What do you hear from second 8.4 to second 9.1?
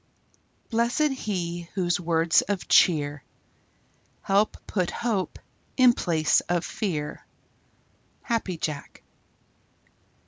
Jack.